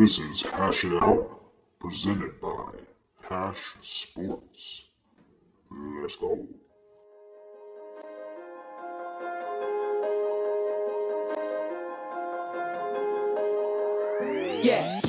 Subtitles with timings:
[0.00, 1.28] This is Hash It Out,
[1.78, 2.70] presented by
[3.20, 4.86] Hash Sports.
[5.70, 6.38] Let's go.
[14.62, 15.02] Yeah.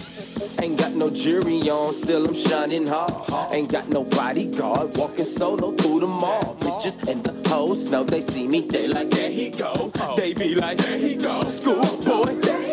[0.61, 3.13] Ain't got no jury on, still I'm shining hard.
[3.53, 6.57] Ain't got no bodyguard, walking solo through the mall.
[6.59, 9.93] Bitches and the hoes know they see me, they like, there he go.
[10.17, 11.43] They be like, there he go.
[11.43, 12.70] Schoolboy, there he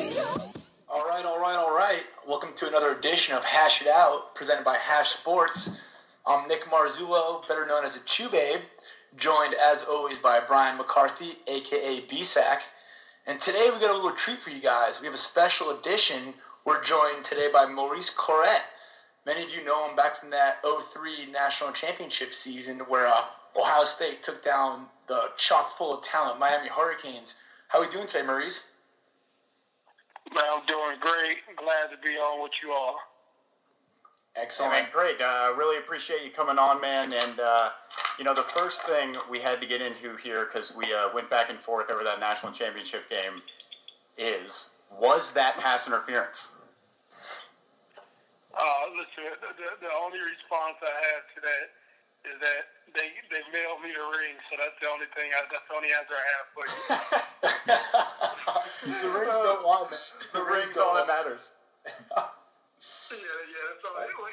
[2.68, 5.70] another edition of Hash It Out, presented by Hash Sports.
[6.26, 8.60] I'm Nick Marzullo, better known as a Chew Babe,
[9.16, 12.58] joined as always by Brian McCarthy, aka BSAC.
[13.26, 15.00] And today we got a little treat for you guys.
[15.00, 16.34] We have a special edition.
[16.66, 18.60] We're joined today by Maurice Clarett.
[19.24, 23.22] Many of you know him back from that 03 national championship season where uh,
[23.58, 27.32] Ohio State took down the chock full of talent Miami Hurricanes.
[27.68, 28.60] How are we doing today, Maurice?
[30.34, 31.38] Man, I'm doing great.
[31.56, 32.98] Glad to be on with you all.
[34.36, 34.72] Excellent.
[34.72, 35.20] man, great.
[35.20, 37.12] Uh, really appreciate you coming on, man.
[37.12, 37.70] And uh,
[38.18, 41.28] you know, the first thing we had to get into here because we uh, went
[41.28, 43.42] back and forth over that national championship game
[44.16, 44.66] is
[44.98, 46.48] was that pass interference?
[48.54, 51.70] Uh, listen, the, the, the only response I have to that
[52.24, 52.62] is that
[52.96, 55.28] they they mailed me the ring, so that's the only thing.
[55.30, 56.78] I, that's the only answer I have for you.
[59.02, 60.02] the rings don't want it.
[60.32, 61.52] The ring's all that matters.
[61.86, 63.68] yeah, yeah.
[63.84, 63.88] So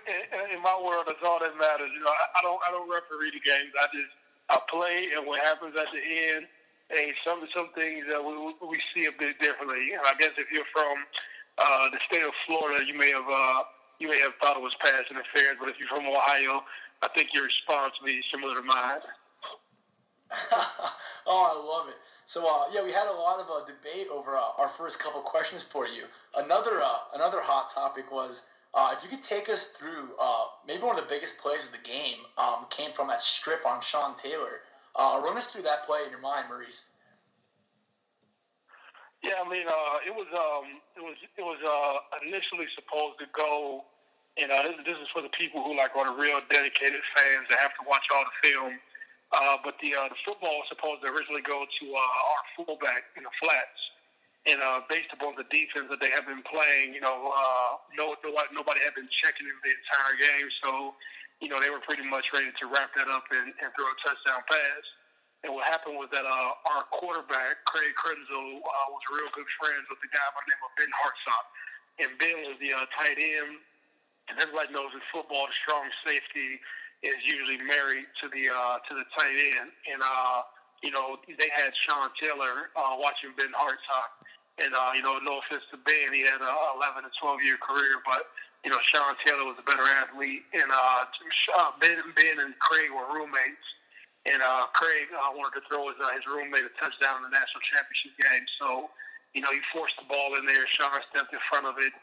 [0.07, 1.91] in, in my world, that's all that matters.
[1.93, 3.71] You know, I, I don't I don't referee the games.
[3.75, 4.11] I just
[4.49, 6.47] I play, and what happens at the end.
[6.89, 9.93] Hey, some some things that we we see a bit differently.
[9.93, 10.95] And I guess if you're from
[11.57, 13.63] uh, the state of Florida, you may have uh,
[13.99, 16.63] you may have thought it was pass interference, but if you're from Ohio,
[17.01, 18.99] I think your response will be similar to mine.
[21.27, 21.95] oh, I love it.
[22.25, 25.21] So uh, yeah, we had a lot of uh, debate over uh, our first couple
[25.21, 26.05] questions for you.
[26.35, 28.41] Another uh, another hot topic was
[28.73, 31.71] uh, if you could take us through uh, maybe one of the biggest plays of
[31.71, 34.61] the game um, came from that strip on Sean Taylor.
[34.97, 36.81] run us through that play in your mind, Maurice.
[39.25, 43.25] Yeah, I mean, uh, it was um, it was it was uh, initially supposed to
[43.33, 43.85] go.
[44.37, 47.47] You know, this, this is for the people who like are the real dedicated fans
[47.49, 48.75] that have to watch all the film.
[49.31, 53.09] Uh, but the uh, the football was supposed to originally go to uh, our fullback
[53.17, 53.81] in the flats,
[54.45, 58.13] and uh, based upon the defense that they have been playing, you know, uh, no
[58.23, 60.69] nobody, nobody had been checking him the entire game, so
[61.41, 63.97] you know they were pretty much ready to wrap that up and, and throw a
[64.05, 64.85] touchdown pass.
[65.45, 69.85] And what happened was that uh, our quarterback, Craig Krenzel, uh, was real good friends
[69.89, 71.45] with the guy by the name of Ben Hartsock.
[72.01, 73.61] And Ben was the uh, tight end.
[74.29, 76.59] And everybody knows in football, the strong safety
[77.03, 79.69] is usually married to the uh, to the tight end.
[79.91, 80.41] And uh,
[80.81, 84.25] you know, they had Sean Taylor uh, watching Ben Hartsock.
[84.63, 87.57] And uh, you know, no offense to Ben, he had a 11 to 12 year
[87.59, 88.31] career, but
[88.63, 90.41] you know, Sean Taylor was a better athlete.
[90.53, 91.05] And uh,
[91.81, 93.67] Ben, Ben and Craig were roommates
[94.25, 97.33] and uh, Craig uh, wanted to throw his, uh, his roommate a touchdown in the
[97.33, 98.45] national championship game.
[98.57, 98.89] So,
[99.37, 100.65] you know, he forced the ball in there.
[100.65, 101.93] Sean stepped in front of it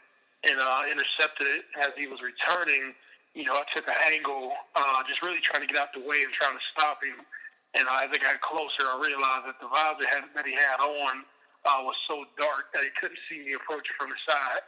[0.43, 2.93] and uh, intercepted it as he was returning.
[3.33, 6.21] You know, I took an angle, uh, just really trying to get out the way
[6.21, 7.25] and trying to stop him.
[7.73, 10.77] And uh, as I got closer, I realized that the visor had, that he had
[10.77, 11.25] on
[11.65, 14.61] uh, was so dark that he couldn't see me approaching from the side.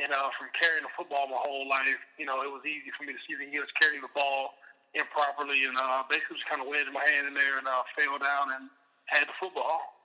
[0.00, 3.04] And uh, from carrying the football my whole life, you know, it was easy for
[3.04, 4.56] me to see that he was carrying the ball
[4.96, 8.18] improperly and uh, basically just kind of wedged my hand in there and uh, fell
[8.18, 8.68] down and
[9.06, 9.99] had the football.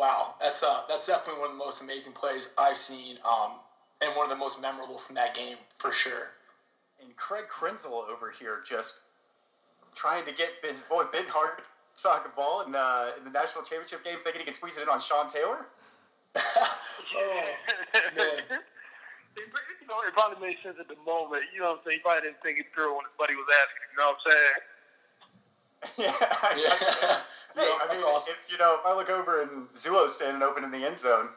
[0.00, 3.60] Wow, that's uh, that's definitely one of the most amazing plays I've seen, um,
[4.00, 6.32] and one of the most memorable from that game for sure.
[7.04, 9.00] And Craig Krenzel over here just
[9.94, 14.02] trying to get his boy Ben Hart soccer ball in, uh, in the national championship
[14.02, 15.66] game, thinking he can squeeze it in on Sean Taylor.
[16.34, 17.52] oh,
[18.16, 18.56] man.
[19.36, 21.44] you know, it probably made sense at the moment.
[21.52, 21.98] You know what I'm saying?
[21.98, 23.84] He probably didn't think it through when his buddy was asking.
[23.92, 24.64] You know what I'm saying?
[26.56, 27.04] yeah.
[27.04, 27.20] yeah.
[27.54, 28.34] Hey, I mean, awesome.
[28.38, 31.28] if you know, if I look over and Zulo's standing open in the end zone,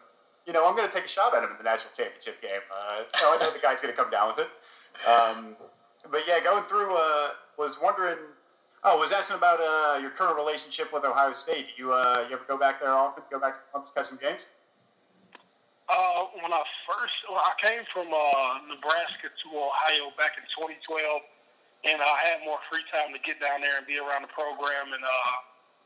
[0.45, 2.61] you know, I'm going to take a shot at him in the national championship game.
[2.69, 4.49] Uh, so I know the guy's going to come down with it.
[5.09, 5.55] Um,
[6.11, 8.17] but yeah, going through, uh, was wondering.
[8.85, 11.67] Oh, was asking about uh, your current relationship with Ohio State.
[11.77, 13.23] You uh, you ever go back there often?
[13.31, 14.49] Go back to catch some games?
[15.87, 20.99] Uh, when I first, well, I came from uh, Nebraska to Ohio back in 2012,
[21.87, 24.91] and I had more free time to get down there and be around the program,
[24.91, 25.35] and uh,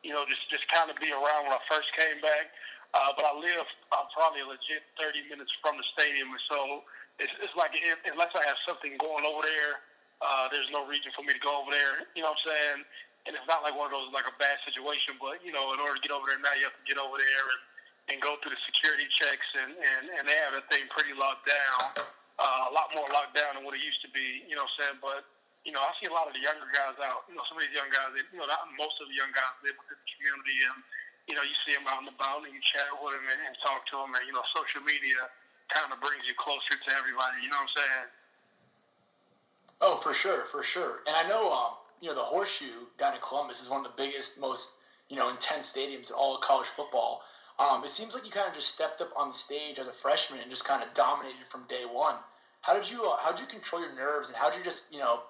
[0.04, 2.54] you know, just just kind of be around when I first came back.
[2.96, 6.88] Uh, but I live uh, probably a legit 30 minutes from the stadium, and so
[7.20, 9.84] it's, it's like if, unless I have something going over there,
[10.24, 12.08] uh, there's no reason for me to go over there.
[12.16, 12.80] You know what I'm saying?
[13.28, 15.84] And it's not like one of those like a bad situation, but you know, in
[15.84, 17.62] order to get over there now, you have to get over there and
[18.08, 21.44] and go through the security checks, and, and, and they have that thing pretty locked
[21.44, 22.08] down,
[22.40, 24.72] uh, a lot more locked down than what it used to be, you know what
[24.80, 24.98] I'm saying?
[25.04, 25.22] But,
[25.68, 27.64] you know, I see a lot of the younger guys out, you know, some of
[27.68, 30.08] these young guys, they, you know, not most of the young guys live within the
[30.16, 30.80] community, and,
[31.28, 33.54] you know, you see them out and about, and you chat with them and, and
[33.60, 35.28] talk to them, and, you know, social media
[35.68, 38.08] kind of brings you closer to everybody, you know what I'm saying?
[39.84, 41.04] Oh, for sure, for sure.
[41.04, 43.98] And I know, um, you know, the Horseshoe down in Columbus is one of the
[44.00, 44.72] biggest, most,
[45.12, 47.28] you know, intense stadiums in all of college football.
[47.60, 49.92] Um, it seems like you kind of just stepped up on the stage as a
[49.92, 52.16] freshman and just kind of dominated from day one.
[52.62, 54.86] How did you uh, how did you control your nerves and how did you just
[54.92, 55.22] you know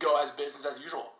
[0.00, 1.12] go as business as usual?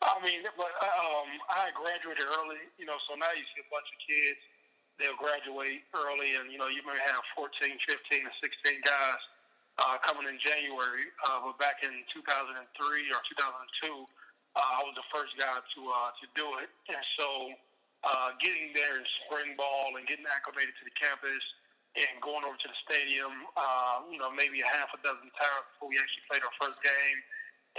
[0.00, 3.88] I mean, but um, I graduated early, you know, so now you see a bunch
[3.88, 4.40] of kids.
[4.98, 9.22] They'll graduate early, and you know, you may have 14, 15, and 16 guys
[9.80, 11.08] uh, coming in January.
[11.24, 13.20] Uh, but back in 2003 or
[13.80, 17.28] 2002, uh, I was the first guy to uh, to do it, and so
[18.04, 21.44] uh, getting there in spring ball and getting acclimated to the campus
[21.98, 25.66] and going over to the stadium, uh, you know, maybe a half a dozen times
[25.74, 27.18] before we actually played our first game.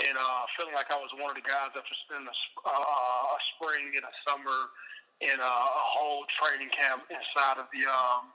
[0.07, 3.39] And uh, feeling like I was one of the guys after spending a, uh, a
[3.55, 4.71] spring and a summer
[5.19, 8.31] in a, a whole training camp inside of the um,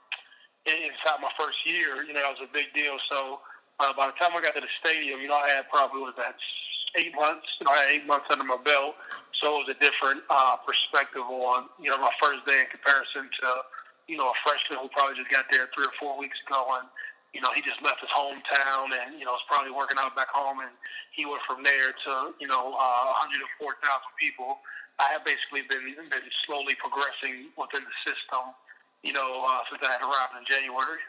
[0.65, 2.97] inside my first year, you know, that was a big deal.
[3.09, 3.41] So
[3.79, 6.13] uh, by the time I got to the stadium, you know, I had probably was
[6.17, 6.35] that
[6.97, 7.45] eight months.
[7.59, 8.95] You know, I had eight months under my belt,
[9.41, 13.29] so it was a different uh, perspective on you know my first day in comparison
[13.29, 13.47] to
[14.07, 16.87] you know a freshman who probably just got there three or four weeks ago and
[17.33, 20.29] you know he just left his hometown and you know was probably working out back
[20.31, 20.71] home and
[21.11, 23.75] he went from there to you know uh, 104,000
[24.19, 24.59] people.
[24.99, 28.53] I have basically been been slowly progressing within the system,
[29.03, 31.01] you know, uh, since I had arrived in January.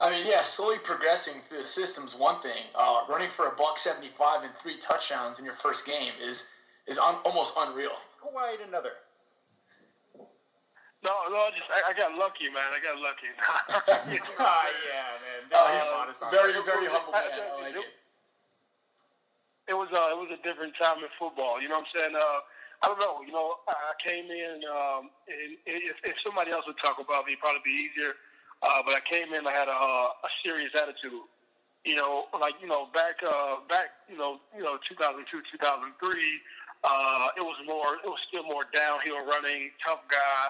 [0.00, 2.64] I mean, yeah, slowly progressing through the system's one thing.
[2.74, 6.44] Uh, running for a buck seventy-five and three touchdowns in your first game is
[6.86, 7.96] is un- almost unreal.
[8.20, 8.92] Quite another.
[11.04, 12.66] No, no, I just I, I got lucky, man.
[12.72, 13.30] I got lucky.
[14.40, 15.40] ah, yeah, man.
[15.52, 17.22] No, Uh, he's honest on very, very humble man.
[17.30, 17.94] I like it.
[19.68, 21.60] it was uh, it was a different time in football.
[21.60, 22.14] You know what I'm saying?
[22.16, 22.40] Uh,
[22.82, 23.22] I don't know.
[23.24, 27.32] You know, I came in, um, and if, if somebody else would talk about me,
[27.32, 28.12] it'd probably be easier.
[28.62, 31.22] Uh, but I came in, I had a, a serious attitude.
[31.84, 35.22] You know, like you know, back uh, back, you know, you know, 2002,
[35.52, 36.40] 2003.
[36.84, 40.44] Uh, it was more, it was still more downhill running, tough guy,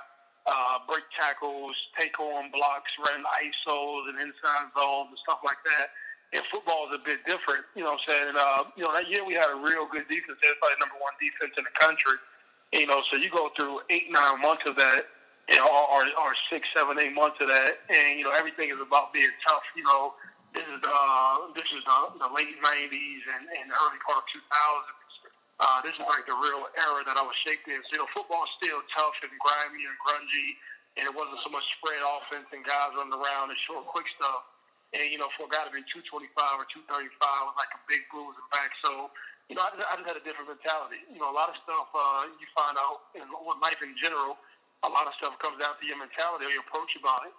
[0.47, 5.89] uh, break tackles, take on blocks, run ISOs and inside zones and stuff like that.
[6.35, 8.35] And football is a bit different, you know what I'm saying?
[8.37, 10.39] Uh, you know, that year we had a real good defense.
[10.43, 12.19] It's probably number one defense in the country.
[12.73, 15.03] You know, so you go through eight, nine months of that,
[15.49, 18.83] you know, or, or six, seven, eight months of that, and you know everything is
[18.83, 19.63] about being tough.
[19.77, 20.15] You know,
[20.55, 24.27] this is the uh, this is the, the late '90s and, and early part of
[24.35, 25.06] 2000s.
[25.57, 27.81] Uh, this is like the real era that I was shaped in.
[27.89, 30.49] So, you know, football is still tough and grimy and grungy,
[31.01, 34.45] and it wasn't so much spread offense and guys running around and short, quick stuff.
[34.93, 36.31] And you know, for a guy to be 225
[36.61, 38.71] or 235 was like a big bruising back.
[38.85, 39.09] So,
[39.49, 41.03] you know, I just, I just had a different mentality.
[41.09, 43.25] You know, a lot of stuff uh, you find out in
[43.61, 44.37] life in general
[44.85, 47.35] a lot of stuff comes down to your mentality or your approach about it.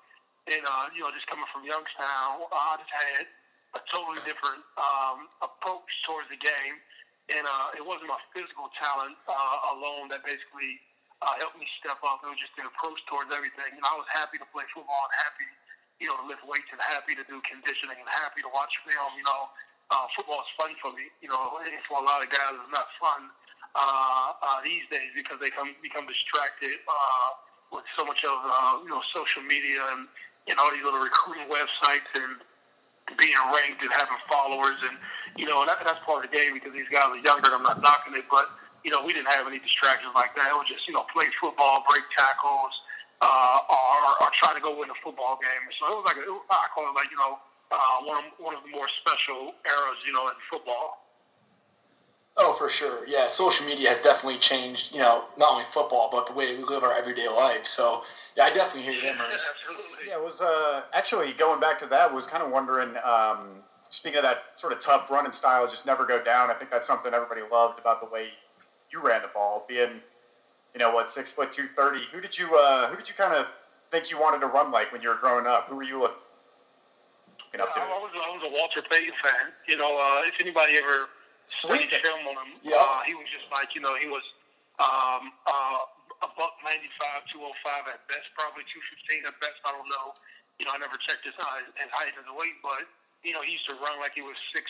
[0.51, 3.23] And, uh, you know, just coming from Youngstown, I just had
[3.75, 6.75] a totally different um, approach towards the game.
[7.27, 10.79] And uh, it wasn't my physical talent uh, alone that basically
[11.19, 12.23] uh, helped me step up.
[12.23, 13.75] It was just the approach towards everything.
[13.75, 15.49] And I was happy to play football and happy,
[15.99, 19.11] you know, to lift weights and happy to do conditioning and happy to watch film.
[19.19, 19.51] You know,
[19.91, 21.11] uh, football is fun for me.
[21.19, 23.27] You know, and for a lot of guys, it's not fun
[23.75, 27.29] uh, uh, these days because they come become distracted uh,
[27.75, 30.07] with so much of uh, you know social media and,
[30.47, 32.39] and all these little recruiting websites and
[33.19, 34.97] being ranked and having followers and
[35.37, 37.53] you know and that, that's part of the game because these guys are younger.
[37.53, 38.49] I'm not knocking it, but
[38.83, 40.49] you know we didn't have any distractions like that.
[40.49, 42.73] It was just you know play football, break tackles,
[43.21, 45.63] uh, or, or try to go win a football game.
[45.79, 47.39] So it was like a, I call it like you know
[47.71, 51.05] uh, one of, one of the more special eras you know in football.
[52.37, 53.07] Oh, for sure.
[53.07, 56.63] Yeah, social media has definitely changed, you know, not only football, but the way we
[56.63, 57.65] live our everyday life.
[57.65, 58.03] So,
[58.37, 59.43] yeah, I definitely hear you there, Maurice.
[59.67, 60.07] Absolutely.
[60.07, 62.13] Yeah, it was uh, actually going back to that.
[62.13, 62.95] Was kind of wondering.
[63.03, 66.49] Um, speaking of that sort of tough running style, just never go down.
[66.49, 68.29] I think that's something everybody loved about the way
[68.91, 69.65] you ran the ball.
[69.67, 70.01] Being,
[70.73, 72.01] you know, what six foot two thirty.
[72.11, 73.47] Who did you uh, who did you kind of
[73.91, 75.67] think you wanted to run like when you were growing up?
[75.69, 76.15] Who were you looking
[77.61, 77.81] up to?
[77.81, 79.51] I was, I was a Walter Payton fan.
[79.67, 81.09] You know, uh, if anybody ever
[81.47, 82.75] studied film on him, Yeah.
[82.75, 84.23] uh, he was just like, you know, he was
[84.83, 85.79] um, uh,
[86.23, 89.57] a buck 95, 205 at best, probably 215 at best.
[89.63, 90.11] I don't know.
[90.59, 92.83] You know, I never checked his, his height and weight, but,
[93.27, 94.63] you know, he used to run like he was 6'5",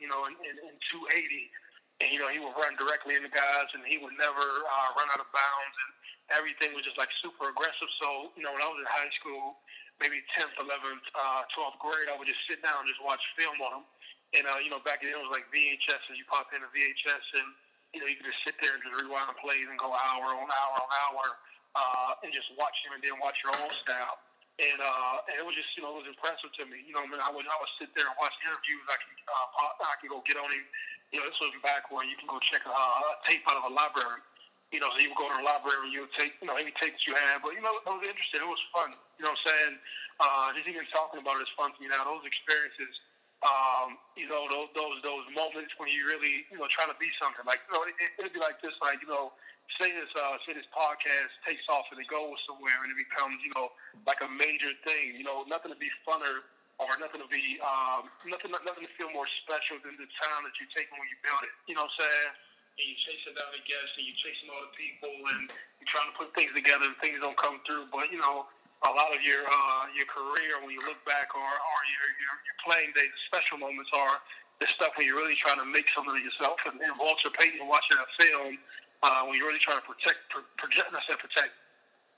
[0.00, 1.52] you know, and, and, and 280.
[2.00, 5.12] And, you know, he would run directly into guys, and he would never uh, run
[5.12, 5.76] out of bounds.
[5.76, 5.90] And
[6.40, 7.92] everything was just like super aggressive.
[8.00, 9.60] So, you know, when I was in high school,
[10.00, 13.60] maybe 10th, 11th, uh, 12th grade, I would just sit down and just watch film
[13.60, 13.86] on them.
[14.40, 16.70] And, uh, you know, back then it was like VHS, and you pop in a
[16.72, 17.48] VHS, and,
[17.92, 20.48] you know, you could just sit there and just rewind plays and go hour on
[20.48, 21.26] hour on hour
[21.76, 24.16] uh, and just watch him and then watch your own style.
[24.60, 26.84] And, uh, and it was just, you know, it was impressive to me.
[26.84, 28.84] You know, I mean, I would, I would sit there and watch interviews.
[28.84, 30.64] I could, uh, I could go get on him.
[31.08, 32.72] You know, this was back when you can go check a
[33.24, 34.20] tape out of a library.
[34.72, 36.56] You know, so you would go to the library and you would take, you know,
[36.56, 37.44] any tapes you had.
[37.44, 38.40] But, you know, it was interesting.
[38.40, 38.96] It was fun.
[39.20, 39.74] You know what I'm saying?
[40.20, 42.08] Uh, just even talking about it is fun to me now.
[42.08, 42.92] Those experiences,
[43.44, 47.12] um, you know, those, those, those moments when you really, you know, try to be
[47.20, 47.44] something.
[47.44, 49.36] Like, you know, it, it'd be like this, like, you know,
[49.80, 53.38] say this uh, say this podcast takes off and it goes somewhere and it becomes
[53.44, 53.70] you know
[54.06, 55.16] like a major thing.
[55.16, 56.44] You know, nothing to be funner
[56.80, 60.56] or nothing to be um, nothing nothing to feel more special than the time that
[60.58, 61.52] you take when you build it.
[61.68, 62.32] You know what I'm saying?
[62.72, 66.08] And you're chasing down the guests and you're chasing all the people and you're trying
[66.08, 67.92] to put things together and things don't come through.
[67.92, 68.48] But you know,
[68.88, 72.34] a lot of your uh, your career when you look back or, or your, your
[72.42, 74.18] your playing days, special moments are
[74.62, 76.58] the stuff when you're really trying to make something of yourself.
[76.66, 78.58] And, and Walter Payton watching a film
[79.02, 81.50] uh, when you're really trying to protect, pro- project, said protect,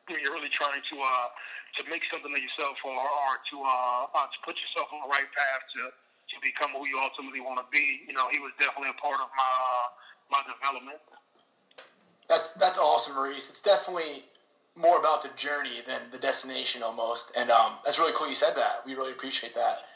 [0.09, 1.29] when you're really trying to uh,
[1.81, 5.11] to make something of yourself or, or to uh, uh, to put yourself on the
[5.11, 8.05] right path to to become who you ultimately want to be.
[8.07, 9.87] You know, he was definitely a part of my uh,
[10.31, 11.01] my development.
[12.29, 13.49] That's that's awesome, Maurice.
[13.49, 14.25] It's definitely
[14.77, 18.29] more about the journey than the destination almost, and um, that's really cool.
[18.29, 18.85] You said that.
[18.85, 19.89] We really appreciate that.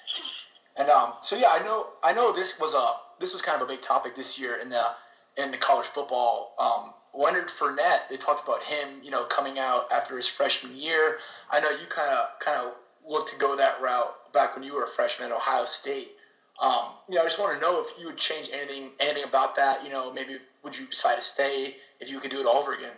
[0.77, 3.69] And um, so yeah, I know I know this was a this was kind of
[3.69, 4.83] a big topic this year in the
[5.39, 6.55] in the college football.
[6.59, 11.19] Um, Leonard Fournette, they talked about him, you know, coming out after his freshman year.
[11.51, 12.75] I know you kind of kind of
[13.09, 16.13] looked to go that route back when you were a freshman at Ohio State.
[16.61, 19.57] Um, you know, I just want to know if you would change anything anything about
[19.57, 19.83] that.
[19.85, 22.75] You know, maybe would you decide to stay if you could do it all over
[22.75, 22.95] again?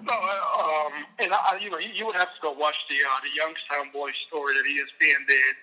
[0.00, 3.30] No, um, and I, you know, you, would have to go watch the uh, the
[3.34, 5.54] Youngstown boy story that ESPN did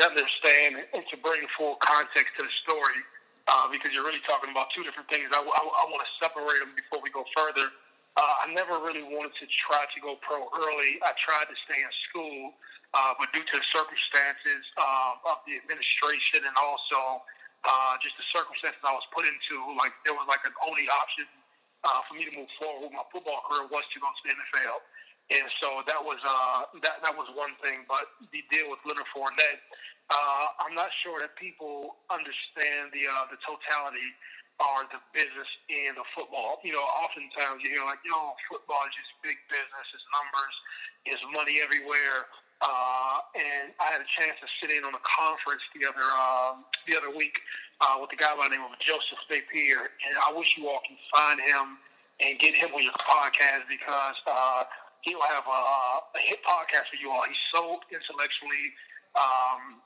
[0.00, 3.02] to understand and to bring full context to the story
[3.48, 5.28] uh, because you're really talking about two different things.
[5.32, 7.72] I, I, I want to separate them before we go further.
[8.18, 10.90] Uh, I never really wanted to try to go pro early.
[11.06, 12.52] I tried to stay in school,
[12.92, 17.24] uh, but due to the circumstances uh, of the administration and also
[17.64, 21.26] uh, just the circumstances I was put into, like there was like an only option
[21.86, 24.34] uh, for me to move forward with my football career was to go to the
[24.34, 24.82] NFL.
[25.28, 27.84] And so that was uh, that that was one thing.
[27.84, 29.60] But the deal with Leonard Fournette,
[30.10, 34.08] uh, I'm not sure that people understand the uh, the totality
[34.58, 36.58] or the business in the football.
[36.66, 40.54] You know, oftentimes you hear like, you know, football is just big business, it's numbers,
[41.06, 42.26] it's money everywhere.
[42.58, 46.66] Uh, and I had a chance to sit in on a conference the other um,
[46.90, 47.38] the other week
[47.78, 50.82] uh, with a guy by the name of Joseph Napier, and I wish you all
[50.82, 51.78] can find him
[52.18, 54.66] and get him on your podcast because uh,
[55.06, 55.60] he'll have a,
[56.18, 57.22] a hit podcast for you all.
[57.30, 58.74] He's so intellectually
[59.14, 59.78] um,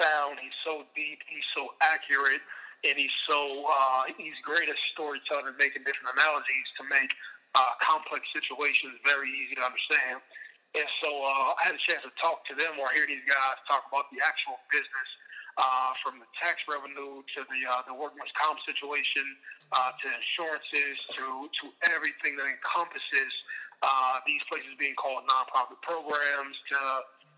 [0.00, 0.38] sound.
[0.40, 1.20] He's so deep.
[1.28, 2.42] He's so accurate,
[2.84, 7.10] and he's so uh, he's great at storytelling and making different analogies to make
[7.54, 10.20] uh, complex situations very easy to understand.
[10.74, 13.56] And so uh, I had a chance to talk to them or hear these guys
[13.70, 15.10] talk about the actual business,
[15.58, 19.22] uh, from the tax revenue to the uh, the workman's comp situation,
[19.70, 21.64] uh, to insurances, to to
[21.94, 23.32] everything that encompasses
[23.82, 26.78] uh, these places being called nonprofit programs, to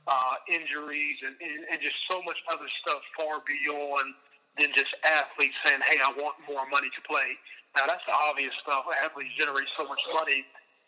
[0.07, 4.15] uh, injuries and, and, and just so much other stuff far beyond
[4.59, 7.37] than just athletes saying, hey, I want more money to play.
[7.77, 8.89] Now, that's the obvious stuff.
[9.05, 10.47] Athletes generate so much money,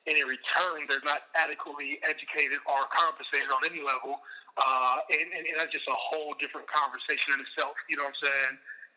[0.08, 4.24] and in return, they're not adequately educated or compensated on any level.
[4.56, 7.76] Uh, and, and, and that's just a whole different conversation in itself.
[7.92, 8.54] You know what I'm saying?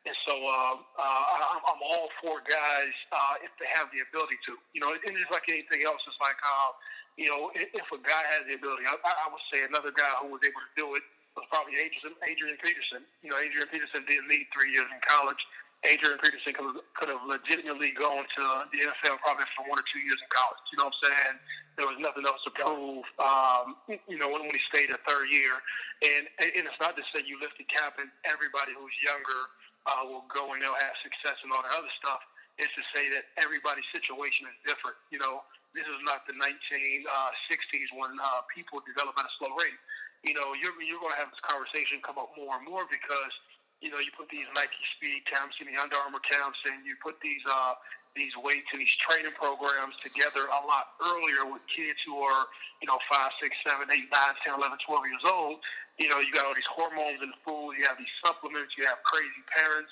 [0.08, 1.24] And so uh, uh,
[1.54, 4.58] I'm, I'm all for guys uh, if they have the ability to.
[4.74, 6.02] You know, and it's like anything else.
[6.08, 6.72] It's like uh,
[7.18, 10.10] you know, if, if a guy has the ability, I, I would say another guy
[10.22, 11.04] who was able to do it
[11.36, 13.04] was probably Adrian, Adrian Peterson.
[13.24, 15.40] You know, Adrian Peterson didn't need three years in college.
[15.82, 19.98] Adrian Peterson could, could have legitimately gone to the NFL probably for one or two
[20.06, 20.62] years in college.
[20.70, 21.36] You know what I'm saying?
[21.74, 25.26] There was nothing else to prove, um, you know, when, when he stayed a third
[25.34, 25.58] year.
[26.06, 29.42] And, and it's not to say you lift the cap and everybody who's younger
[29.90, 32.22] uh, will go and they'll have success and all that other stuff.
[32.62, 35.02] It's to say that everybody's situation is different.
[35.10, 35.42] You know,
[35.74, 39.80] this is not the 1960s uh, when uh, people develop at a slow rate.
[40.24, 43.34] You know, you're you're going to have this conversation come up more and more because
[43.82, 46.94] you know you put these Nike speed camps and the Under Armour camps, and you
[47.02, 47.74] put these uh,
[48.14, 52.46] these weights and these training programs together a lot earlier with kids who are
[52.84, 55.58] you know five, six, seven, eight, nine, ten, eleven, twelve years old.
[55.98, 57.82] You know, you got all these hormones in the food.
[57.82, 58.78] You have these supplements.
[58.78, 59.90] You have crazy parents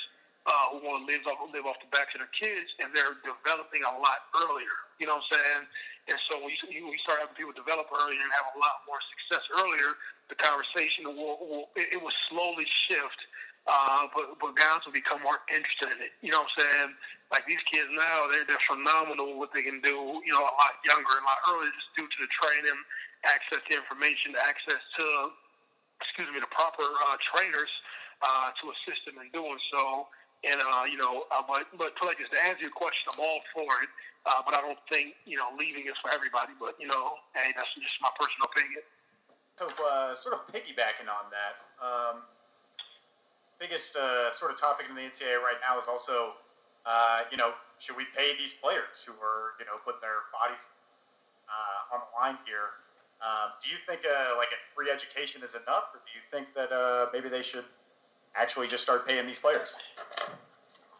[0.49, 3.21] uh, who want to live off live off the backs of their kids, and they're
[3.21, 4.89] developing a lot earlier.
[4.97, 5.63] You know what I'm saying?
[6.09, 8.81] And so when you, when you start having people develop earlier and have a lot
[8.89, 9.93] more success earlier,
[10.33, 13.21] the conversation will, will it, it will slowly shift.
[13.69, 16.17] Uh, but but guys will become more interested in it.
[16.25, 16.89] You know what I'm saying?
[17.29, 20.17] Like these kids now, they're they're phenomenal what they can do.
[20.25, 22.79] You know, a lot younger and a lot earlier, just due to the training,
[23.29, 25.05] access to information, access to
[26.01, 27.69] excuse me, the proper uh, trainers
[28.23, 30.07] uh, to assist them in doing so.
[30.43, 33.19] And uh, you know, uh, but but to like just to answer your question, I'm
[33.19, 33.89] all for it.
[34.25, 36.53] Uh, but I don't think you know leaving is for everybody.
[36.59, 38.83] But you know, hey, that's just my personal opinion.
[39.59, 42.23] So, uh, sort of piggybacking on that, um,
[43.59, 46.39] biggest uh, sort of topic in the NCAA right now is also,
[46.87, 50.63] uh, you know, should we pay these players who are, you know, putting their bodies
[51.51, 52.79] uh, on the line here?
[53.19, 56.55] Um, do you think uh, like a free education is enough, or do you think
[56.55, 57.67] that uh, maybe they should
[58.35, 59.73] actually just start paying these players?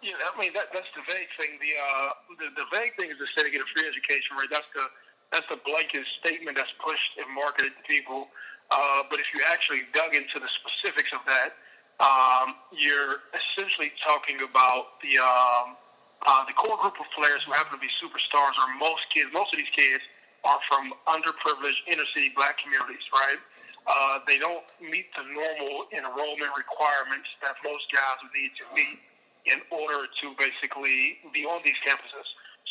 [0.02, 1.60] Yeah, I mean that, that's the vague thing.
[1.60, 2.10] The, uh,
[2.40, 4.48] the the vague thing is to get a free education, right?
[4.50, 4.88] That's the
[5.32, 8.28] that's the blanket statement that's pushed and marketed to people.
[8.72, 11.58] Uh, but if you actually dug into the specifics of that,
[12.00, 15.76] um, you're essentially talking about the um,
[16.24, 19.28] uh, the core group of players who happen to be superstars, or most kids.
[19.34, 20.04] Most of these kids
[20.48, 23.40] are from underprivileged inner city black communities, right?
[23.88, 29.00] Uh, they don't meet the normal enrollment requirements that most guys would need to meet
[29.46, 32.28] in order to basically be on these campuses.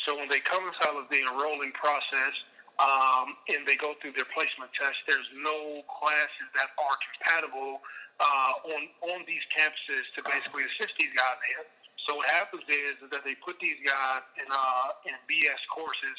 [0.07, 2.35] So when they come inside of the enrolling process
[2.79, 7.83] um, and they go through their placement test, there's no classes that are compatible
[8.21, 8.83] uh, on
[9.15, 11.65] on these campuses to basically assist these guys in.
[12.07, 16.19] So what happens is that they put these guys in uh, in BS courses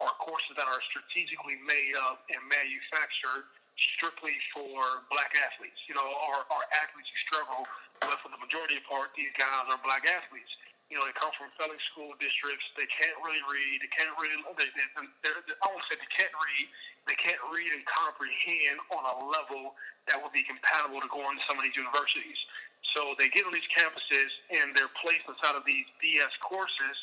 [0.00, 3.46] or courses that are strategically made up and manufactured
[3.80, 7.64] strictly for black athletes, you know, or, or athletes who struggle.
[8.04, 10.52] But for the majority of part, these guys are black athletes.
[10.92, 12.66] You know, they come from failing school districts.
[12.74, 13.76] They can't really read.
[13.78, 14.42] They can't really.
[14.58, 14.86] They, they,
[15.22, 16.66] they're, they're, I won't say they can't read.
[17.06, 19.78] They can't read and comprehend on a level
[20.10, 22.36] that would be compatible to go into some of these universities.
[22.96, 26.96] So they get on these campuses and they're placed inside of these BS courses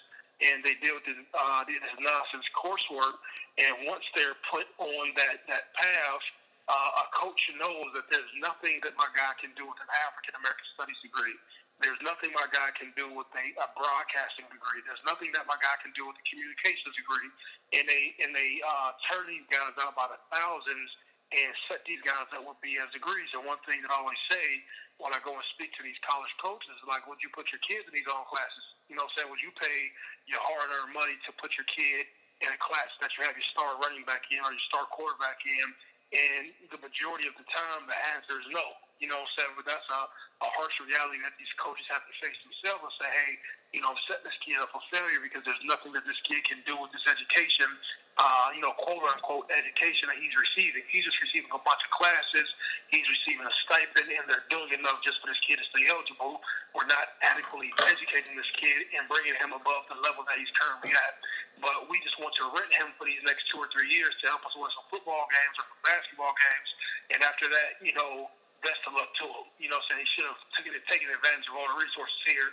[0.43, 3.17] and they deal with this, uh, this nonsense coursework.
[3.58, 6.23] And once they're put on that, that path,
[6.67, 10.36] uh, a coach knows that there's nothing that my guy can do with an African
[10.36, 11.36] American studies degree.
[11.80, 14.82] There's nothing my guy can do with a, a broadcasting degree.
[14.84, 17.30] There's nothing that my guy can do with a communications degree.
[17.77, 20.89] And they and they uh, turn these guys out by the thousands
[21.36, 23.27] and set these guys up with BS degrees.
[23.36, 24.63] And one thing that I always say
[24.97, 27.62] when I go and speak to these college coaches is like, would you put your
[27.62, 28.65] kids in these own classes?
[28.89, 29.30] You know what saying?
[29.30, 29.77] Would you pay
[30.25, 32.08] your hard earned money to put your kid
[32.41, 35.38] in a class that you have your star running back in or your star quarterback
[35.45, 35.67] in?
[36.13, 38.63] And the majority of the time, the answer is no.
[38.99, 39.51] You know I'm?
[39.55, 40.01] But that's a,
[40.45, 43.31] a harsh reality that these coaches have to face themselves and say, hey,
[43.77, 46.62] you know, set this kid up for failure because there's nothing that this kid can
[46.65, 47.69] do with this education
[48.17, 50.81] uh, you know, quote unquote education that he's receiving.
[50.89, 52.49] He's just receiving a bunch of classes.
[52.89, 56.41] He's receiving a stipend, and they're doing enough just for this kid to stay eligible.
[56.73, 60.97] We're not adequately educating this kid and bringing him above the level that he's currently
[60.97, 61.13] at.
[61.62, 64.33] But we just want to rent him for these next two or three years to
[64.33, 66.69] help us win some football games or some basketball games.
[67.13, 68.33] And after that, you know,
[68.63, 69.46] best of luck to him.
[69.60, 72.50] You know, saying he should have taken, advantage of all the resources here.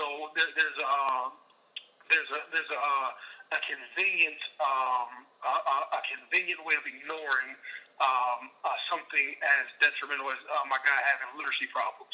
[0.00, 0.04] So
[0.36, 1.26] there, there's a uh,
[2.10, 3.08] there's a there's a uh,
[3.54, 7.54] a convenient um, a, a, convenient way of ignoring
[8.02, 12.12] um, uh, something as detrimental as uh, my guy having literacy problems.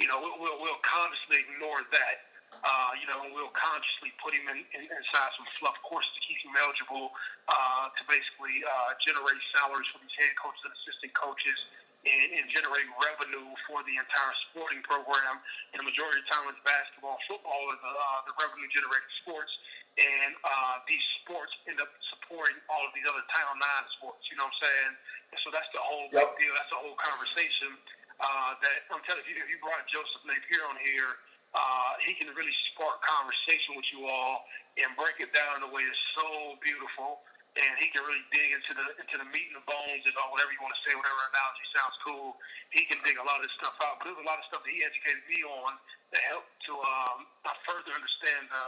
[0.00, 2.16] You know, we'll, we'll, we'll consciously ignore that.
[2.50, 6.40] Uh, you know, we'll consciously put him in, in, inside some fluff courses to keep
[6.42, 7.12] him eligible
[7.46, 11.58] uh, to basically uh, generate salaries for these head coaches and assistant coaches
[12.06, 15.40] and, and generate revenue for the entire sporting program.
[15.72, 19.12] And the majority of the time it's basketball, football are the, uh, the revenue generating
[19.20, 19.52] sports
[20.00, 24.22] and uh, these sports end up supporting all of these other Title IX sports.
[24.30, 24.92] You know what I'm saying?
[25.34, 26.30] And so that's the whole yep.
[26.36, 26.52] big deal.
[26.56, 27.74] That's the whole conversation.
[28.20, 31.20] Uh, that I'm telling you, if you brought Joseph Napier on here,
[31.56, 34.44] uh, he can really spark conversation with you all
[34.76, 37.24] and break it down in a way that's so beautiful.
[37.58, 40.30] And he can really dig into the into the meat and the bones and all
[40.30, 42.28] whatever you want to say, whatever analogy sounds cool.
[42.70, 43.98] He can dig a lot of this stuff out.
[43.98, 45.74] But there's a lot of stuff that he educated me on
[46.14, 47.26] that helped to um,
[47.66, 48.66] further understand the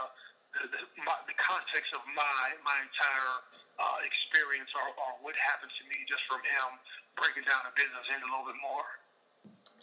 [0.53, 3.35] the, the, my, the context of my my entire
[3.79, 6.69] uh, experience or, or what happened to me just from him
[7.17, 8.85] breaking down the business in a little bit more.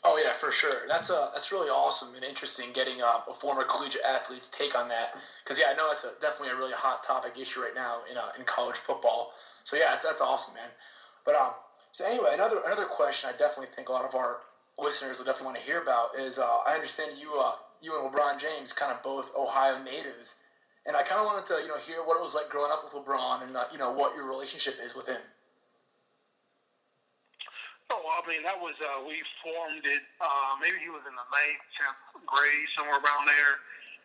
[0.03, 0.87] Oh yeah, for sure.
[0.89, 2.73] That's a uh, that's really awesome and interesting.
[2.73, 6.13] Getting uh, a former collegiate athlete's take on that, because yeah, I know that's a,
[6.21, 9.33] definitely a really hot topic issue right now in uh, in college football.
[9.65, 10.71] So yeah, that's, that's awesome, man.
[11.25, 11.53] But um,
[11.93, 14.41] so anyway, another another question I definitely think a lot of our
[14.79, 18.11] listeners will definitely want to hear about is uh, I understand you uh, you and
[18.11, 20.35] LeBron James, kind of both Ohio natives,
[20.87, 22.83] and I kind of wanted to, you know, hear what it was like growing up
[22.83, 25.21] with LeBron and, uh, you know, what your relationship is with him.
[28.21, 31.65] I mean, that was, uh, we formed it, uh, maybe he was in the ninth,
[31.81, 33.55] 10th grade, somewhere around there.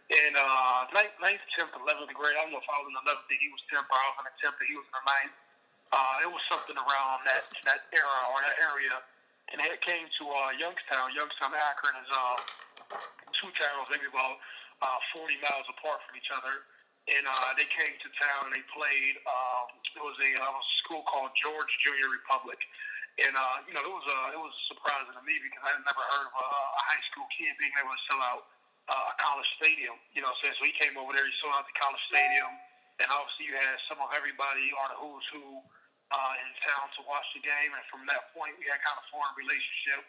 [0.08, 3.04] In uh, ninth, ninth, 10th, 11th grade, I don't know if I was in the
[3.12, 5.36] 11th, he was 10th, or I was in the 10th, he was in the ninth.
[5.92, 8.96] Uh, it was something around that, that era or that area.
[9.52, 11.12] And it came to uh, Youngstown.
[11.12, 12.38] Youngstown, Akron is uh,
[13.36, 14.40] two towns, maybe about
[14.80, 16.64] uh, 40 miles apart from each other.
[17.06, 19.16] And uh, they came to town and they played.
[19.28, 22.58] Um, it was a, uh, a school called George Junior Republic.
[23.16, 25.84] And uh, you know, it was uh, it was surprising to me because I had
[25.88, 28.42] never heard of a, a high school kid being able to sell out
[28.92, 29.96] uh, a college stadium.
[30.12, 32.52] You know, so, so he came over there, he sold out the college stadium,
[33.00, 35.64] and obviously you had some of everybody on the who's who
[36.12, 37.72] uh, in town to watch the game.
[37.72, 40.04] And from that point, we had kind of formed a relationship.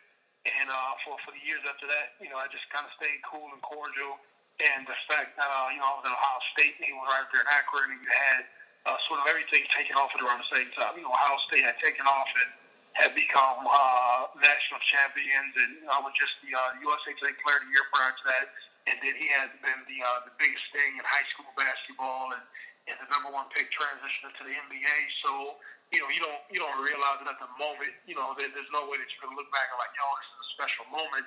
[0.46, 3.22] And uh, for for the years after that, you know, I just kind of stayed
[3.22, 4.18] cool and cordial.
[4.66, 7.06] And the fact that uh, you know I was at Ohio State and he was
[7.06, 8.42] right there in Akron, and you had
[8.86, 10.94] uh, sort of everything taken off at around the same time.
[10.98, 12.50] You know, Ohio State had taken off and
[12.96, 17.68] had become uh, national champions, and I was just the uh, USA Today Player of
[17.68, 18.46] the Year prior to that.
[18.88, 22.44] And then he had been the uh, the biggest thing in high school basketball, and,
[22.88, 24.96] and the number one pick transition to the NBA.
[25.26, 25.60] So
[25.92, 27.92] you know, you don't you don't realize it at the moment.
[28.08, 30.26] You know, there, there's no way that you can look back and like, yo, this
[30.26, 31.26] is a special moment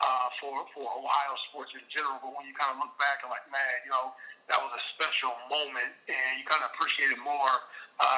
[0.00, 2.16] uh, for for Ohio sports in general.
[2.22, 4.16] But when you kind of look back and like, man, you know,
[4.48, 7.54] that was a special moment, and you kind of appreciate it more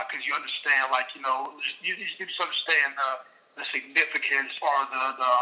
[0.06, 1.50] because uh, you understand, like you know,
[1.82, 3.10] you, you just understand the,
[3.58, 5.34] the significance or the, the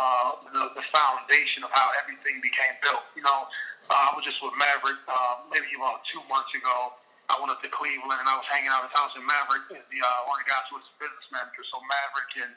[0.57, 3.05] the the foundation of how everything became built.
[3.13, 3.47] You know,
[3.93, 6.97] uh, I was just with Maverick uh, maybe about two months ago.
[7.31, 10.01] I went up to Cleveland and I was hanging out house, and Maverick is the
[10.03, 11.63] uh, one of the guys who was the business manager.
[11.71, 12.53] So Maverick and,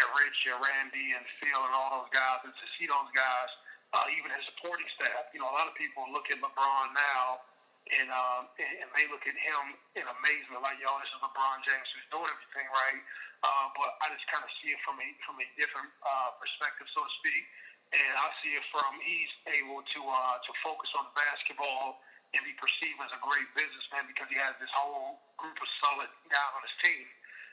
[0.00, 3.50] and Rich and Randy and Phil and all those guys, and to see those guys,
[3.92, 5.28] uh, even his supporting staff.
[5.36, 7.44] You know, a lot of people look at LeBron now
[7.92, 11.58] and um, and, and they look at him in amazement, like, yo, this is LeBron
[11.68, 13.00] James who's doing everything right.
[13.44, 16.88] Uh, but I just kind of see it from a from a different uh, perspective,
[16.96, 17.44] so to speak.
[17.92, 22.00] And I see it from he's able to uh, to focus on basketball
[22.32, 26.10] and be perceived as a great businessman because he has this whole group of solid
[26.32, 27.04] guys on his team.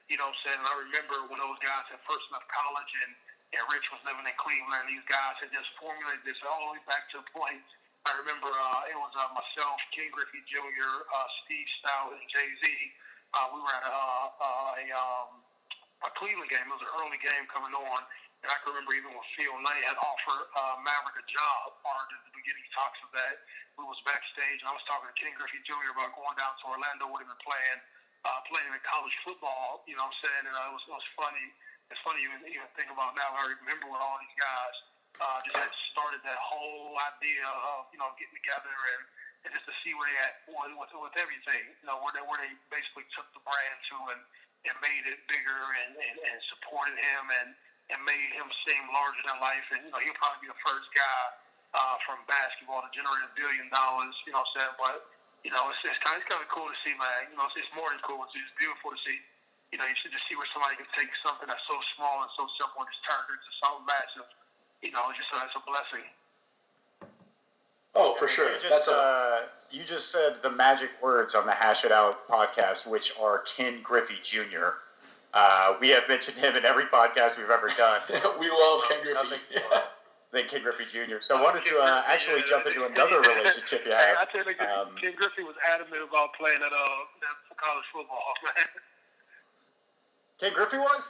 [0.10, 0.60] You know what I'm saying?
[0.63, 3.13] And I remember when those guys had first left college and,
[3.54, 6.84] and Rich was living in Cleveland, these guys had just formulated this all the way
[6.89, 7.62] back to the point
[8.10, 12.50] I remember uh, it was uh, myself, Ken Griffey Jr., uh, Steve Stoute, and Jay
[12.62, 12.66] Z.
[13.32, 15.30] Uh, we were at a, uh, a, um,
[16.04, 16.66] a Cleveland game.
[16.66, 18.02] It was an early game coming on.
[18.42, 21.94] And I can remember even when Phil Knight had offered uh, Maverick a job, or
[21.94, 23.46] at the beginning talks of that,
[23.78, 25.94] we was backstage, and I was talking to Ken Griffey Jr.
[25.94, 27.80] about going down to Orlando with him and playing,
[28.26, 29.86] uh, playing in college football.
[29.86, 30.44] You know what I'm saying?
[30.50, 31.48] And uh, it was, it was funny.
[31.94, 33.30] It's funny even even think about now.
[33.30, 34.76] I remember when all these guys
[35.19, 37.45] uh, just had started that whole idea
[37.76, 39.02] of you know getting together and,
[39.45, 41.63] and just to see where they at with, with, with everything.
[41.84, 44.21] You know where they where they basically took the brand to and,
[44.71, 47.50] and made it bigger and, and, and supported him and
[47.91, 49.67] and made him seem larger than life.
[49.76, 51.21] And you know he'll probably be the first guy
[51.76, 54.13] uh, from basketball to generate a billion dollars.
[54.26, 54.76] You know saying?
[54.80, 55.06] But
[55.43, 57.30] you know it's, it's kind of, it's kind of cool to see, man.
[57.30, 58.24] You know it's, it's more than cool.
[58.26, 59.19] It's, it's beautiful to see.
[59.71, 62.32] You know, you should just see where somebody can take something that's so small and
[62.36, 64.28] so simple and just turn it into something massive
[64.82, 66.08] you know, just uh, it's a blessing.
[67.96, 68.48] Oh, for sure.
[68.50, 71.91] You just, That's a, uh, you just said the magic words on the Hash It
[71.91, 74.80] Out podcast, which are Ken Griffey Jr.
[75.34, 78.02] Uh, we have mentioned him in every podcast we've ever done.
[78.39, 79.60] we love Ken Griffey.
[80.32, 81.20] than Ken Griffey Jr.
[81.20, 84.17] So I wanted to uh, actually jump into another relationship you have.
[84.20, 87.06] I tell you, um, Ken Griffey was adamant about playing at uh,
[87.58, 88.65] college football, man.
[90.39, 91.08] Ken Griffey was?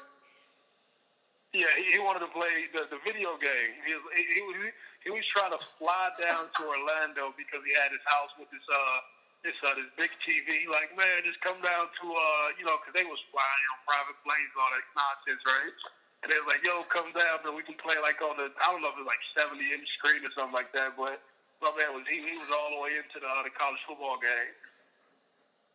[1.52, 3.72] Yeah, he, he wanted to play the, the video game.
[3.84, 4.72] He, he, he,
[5.04, 8.64] he was trying to fly down to Orlando because he had his house with this
[8.72, 9.00] uh
[9.44, 10.64] this uh this big TV.
[10.72, 14.18] Like, man, just come down to uh you know because they was flying on private
[14.24, 15.76] planes, all that nonsense, right?
[16.24, 18.72] And they was like, yo, come down, and we can play like on the I
[18.72, 21.20] don't know if it was like seventy inch screen or something like that, but
[21.60, 24.16] my man was he he was all the way into the uh, the college football
[24.24, 24.56] game.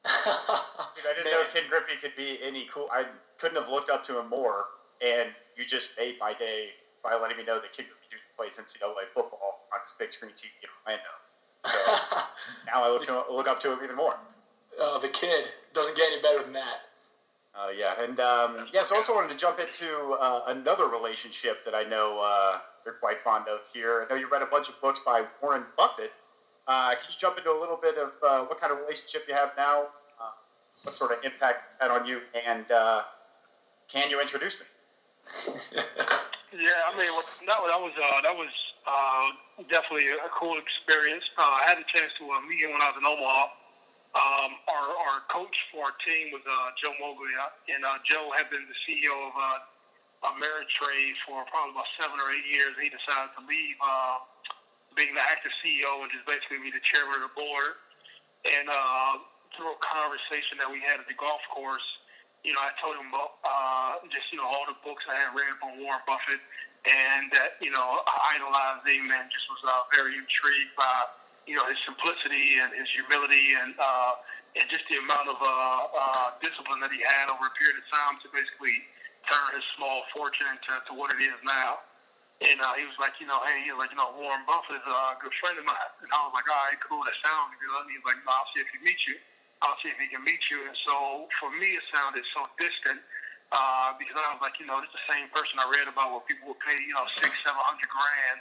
[0.97, 2.89] Dude, I didn't know Ken Griffey could be any cool.
[2.95, 3.05] I
[3.37, 4.73] couldn't have looked up to him more.
[5.05, 6.71] And you just made my day
[7.03, 8.07] by letting me know that Kid Griffey
[8.37, 11.13] plays NCAA football on this big screen TV in Orlando.
[11.65, 12.21] So
[12.67, 14.17] now I look, to, look up to him even more.
[14.81, 16.81] Uh, the kid doesn't get any better than that.
[17.55, 21.75] Uh, yeah, and um, yes, I also wanted to jump into uh, another relationship that
[21.75, 24.05] I know uh, you're quite fond of here.
[24.05, 26.13] I know you read a bunch of books by Warren Buffett.
[26.69, 29.35] Uh, can you jump into a little bit of uh, what kind of relationship you
[29.35, 29.85] have now?
[30.21, 30.29] Uh,
[30.83, 32.67] what sort of impact had on you, and
[33.89, 34.67] can you introduce me?
[36.53, 37.11] Yeah, I mean,
[37.47, 38.49] that, that was uh, that was
[38.87, 39.31] Uh,
[39.71, 41.25] definitely a cool experience.
[41.39, 43.45] Uh, I had a chance to uh, meet him when I was in Omaha.
[44.17, 48.49] Um, our, our coach for our team was uh, Joe Moglia, and uh, Joe had
[48.51, 52.73] been the CEO of uh, Ameritrade for probably about seven or eight years.
[52.81, 54.19] He decided to leave uh,
[54.97, 57.73] being the active CEO and just basically be the chairman of the board.
[58.47, 59.21] And uh,
[59.59, 61.85] through a conversation that we had at the golf course,
[62.47, 65.35] you know, I told him about uh, just you know all the books I had
[65.35, 66.39] read on Warren Buffett,
[66.87, 71.11] and that you know I idolized him and just was uh, very intrigued by
[71.51, 74.13] you know his simplicity and his humility and uh,
[74.55, 77.87] and just the amount of uh, uh, discipline that he had over a period of
[77.91, 78.79] time to basically
[79.27, 81.83] turn his small fortune into to what it is now.
[82.45, 84.77] And uh, he was like, you know, hey, he was like, you know, Warren Buffett
[84.77, 85.93] is a good friend of mine.
[86.05, 87.73] And I was like, all right, cool, that sounds good.
[87.81, 89.17] And he's like, no, I'll see if he meets you.
[89.65, 90.61] I'll see if he can meet you.
[90.65, 93.01] And so for me, it sounded so distant
[93.53, 96.13] uh, because I was like, you know, this is the same person I read about
[96.13, 98.41] where people would pay, you know, six, seven hundred grand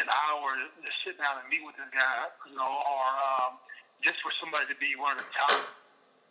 [0.00, 3.60] an hour to, sit down and meet with this guy, you know, or um,
[4.00, 5.68] just for somebody to be one of the top,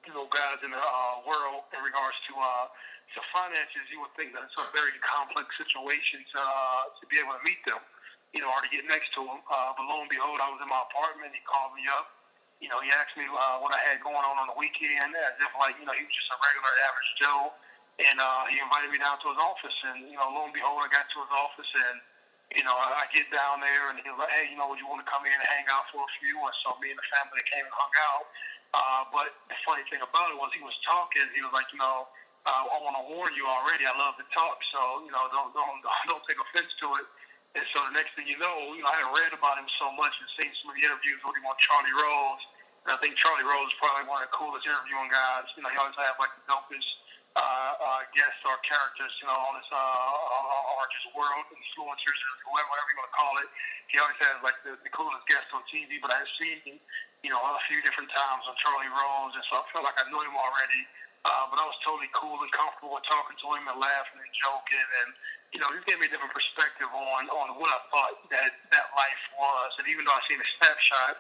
[0.04, 2.66] you know, guys in the uh, world in regards to uh,
[3.14, 3.86] to finances.
[3.94, 7.44] You would think that it's a very complex situation to uh, to be able to
[7.46, 7.80] meet them,
[8.34, 9.40] you know, or to get next to them.
[9.46, 11.38] Uh, but lo and behold, I was in my apartment.
[11.38, 12.10] He called me up
[12.64, 15.36] you know, he asked me uh, what I had going on on the weekend, as
[15.36, 17.44] if like, you know, he was just a regular average Joe.
[18.02, 20.82] And uh, he invited me down to his office, and you know, lo and behold,
[20.82, 22.02] I got to his office, and
[22.58, 24.82] you know, I, I get down there, and he was like, "Hey, you know, would
[24.82, 26.98] you want to come in and hang out for a few?" And so me and
[26.98, 28.26] the family came and hung out.
[28.74, 31.22] Uh, but the funny thing about it was he was talking.
[31.38, 32.10] He was like, "You know,
[32.50, 33.86] uh, I want to warn you already.
[33.86, 35.78] I love to talk, so you know, don't don't
[36.10, 37.06] don't take offense to it."
[37.54, 39.94] And so the next thing you know, you know, I had read about him so
[39.94, 42.42] much and seen some of the interviews with him on Charlie Rose
[42.92, 45.48] I think Charlie Rose is probably one of the coolest interviewing guys.
[45.56, 46.90] You know, he always have like the dopest
[47.34, 52.34] uh, uh, guests or characters, you know, on his uh, or just world influencers or
[52.52, 53.50] whoever, whatever you want to call it.
[53.88, 55.96] He always has like the, the coolest guests on TV.
[56.04, 56.78] But I've seen him,
[57.24, 60.06] you know, a few different times on Charlie Rose, and so I felt like I
[60.12, 60.84] knew him already.
[61.24, 64.34] Uh, but I was totally cool and comfortable with talking to him and laughing and
[64.36, 65.10] joking, and
[65.56, 68.86] you know, he gave me a different perspective on on what I thought that that
[68.92, 69.72] life was.
[69.80, 71.16] And even though I seen a snapshot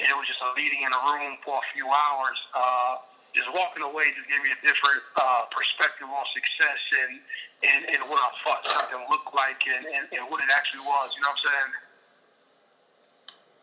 [0.00, 2.38] and it was just a meeting in a room for a few hours.
[2.52, 7.20] Uh, just walking away just gave me a different uh, perspective on success and,
[7.68, 11.12] and, and what I thought something looked like and, and, and what it actually was.
[11.12, 11.72] You know what I'm saying?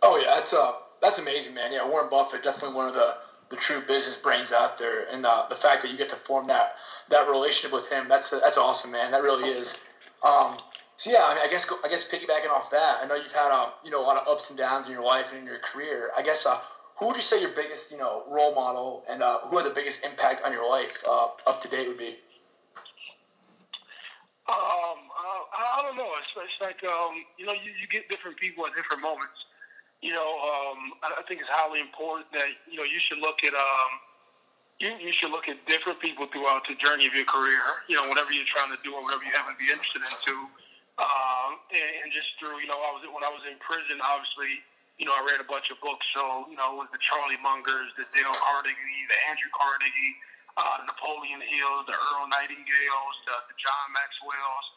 [0.03, 1.71] Oh yeah, that's uh that's amazing, man.
[1.71, 3.15] Yeah, Warren Buffett definitely one of the,
[3.49, 6.47] the true business brains out there, and uh, the fact that you get to form
[6.47, 6.75] that
[7.09, 9.11] that relationship with him, that's that's awesome, man.
[9.11, 9.75] That really is.
[10.23, 10.57] Um,
[10.97, 13.51] so yeah, I mean, I guess I guess piggybacking off that, I know you've had
[13.51, 15.59] um, you know a lot of ups and downs in your life and in your
[15.59, 16.11] career.
[16.15, 16.59] I guess uh,
[16.97, 19.73] who would you say your biggest you know role model and uh, who had the
[19.73, 22.15] biggest impact on your life uh, up to date would be?
[24.49, 26.11] Um, uh, I don't know.
[26.19, 29.45] It's, it's like um, you know, you, you get different people at different moments.
[30.01, 33.43] You know, um, I, I think it's highly important that you know you should look
[33.43, 33.91] at um,
[34.79, 37.59] you, you should look at different people throughout the journey of your career.
[37.89, 40.47] You know, whatever you're trying to do or whatever you happen to be interested into
[41.01, 44.61] um, and, and just through, you know, I was when I was in prison, obviously,
[45.01, 46.05] you know, I read a bunch of books.
[46.13, 50.15] So, you know, it was the Charlie Mungers, the Dale Carnegie, the Andrew Carnegie,
[50.57, 54.67] uh, the Napoleon Hills, the Earl Nightingales, the, the John Maxwell's,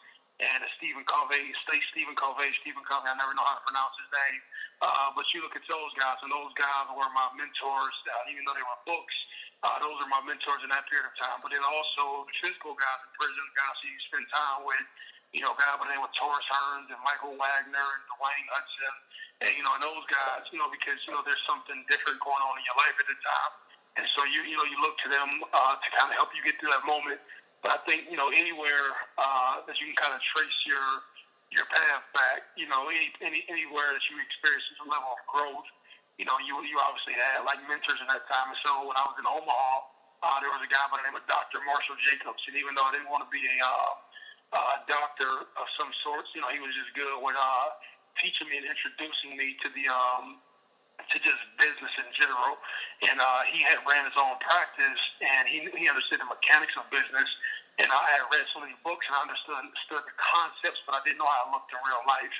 [0.41, 1.53] and the Stephen Covey,
[1.93, 3.09] Stephen Covey, Stephen Covey.
[3.09, 4.41] I never know how to pronounce his name.
[4.77, 8.45] Uh, but you look at those guys, and those guys were my mentors, uh, even
[8.45, 9.17] though they were books.
[9.65, 11.41] Uh, those are my mentors in that period of time.
[11.41, 14.85] But then also the physical guys in prison, guys who you spend time with,
[15.35, 18.95] you know, guys by the name of Taurus Hearns and Michael Wagner and Dwayne Hudson,
[19.43, 22.41] and you know, and those guys, you know, because you know there's something different going
[22.47, 23.53] on in your life at the time,
[24.01, 26.41] and so you you know you look to them uh, to kind of help you
[26.41, 27.19] get through that moment.
[27.61, 28.87] But I think you know anywhere
[29.19, 31.03] uh, that you can kind of trace your
[31.51, 35.67] your path back, you know, any, any anywhere that you experience some level of growth,
[36.19, 38.51] you know, you you obviously had like mentors in that time.
[38.51, 39.71] And so when I was in Omaha,
[40.27, 41.63] uh, there was a guy by the name of Dr.
[41.63, 43.91] Marshall Jacobs, and even though I didn't want to be a uh,
[44.53, 46.31] uh, doctor of some sorts.
[46.35, 47.67] You know, he was just good with uh,
[48.19, 50.39] teaching me and introducing me to the um,
[51.09, 52.57] to just business in general.
[53.05, 56.87] And uh, he had ran his own practice, and he he understood the mechanics of
[56.89, 57.27] business.
[57.77, 61.01] And I had read so many books, and I understood understood the concepts, but I
[61.05, 62.37] didn't know how it looked in real life.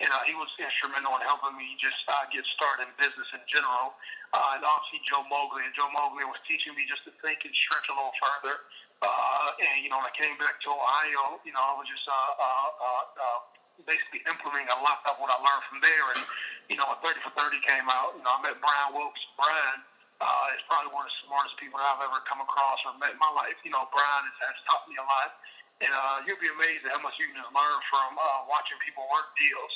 [0.00, 3.44] And uh, he was instrumental in helping me just uh, get started in business in
[3.44, 3.92] general.
[4.32, 5.68] Uh, and obviously Joe Moglia.
[5.68, 8.64] And Joe Moglia was teaching me just to think and stretch a little further.
[9.00, 12.04] Uh, and, you know, when I came back to Ohio, you know, I was just
[12.04, 13.40] uh, uh, uh, uh,
[13.88, 16.06] basically implementing a lot of what I learned from there.
[16.16, 16.22] And,
[16.68, 19.20] you know, when 30 for 30 came out, you know, I met Brian Wilkes.
[19.40, 19.80] Brian
[20.20, 23.20] uh, is probably one of the smartest people I've ever come across or met in
[23.20, 23.56] my life.
[23.64, 25.40] You know, Brian has, has taught me a lot.
[25.80, 28.76] And uh, you'll be amazed at how much you can just learn from uh, watching
[28.84, 29.74] people work deals.